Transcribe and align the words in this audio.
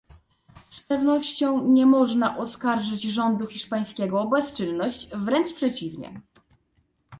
Z 0.69 0.79
pewnością 0.81 1.67
nie 1.67 1.85
można 1.85 2.37
oskarżyć 2.37 3.01
rządu 3.01 3.47
hiszpańskiego 3.47 4.21
o 4.21 4.27
bezczynność, 4.27 5.09
wręcz 5.15 5.53
przeciwnie 5.53 6.21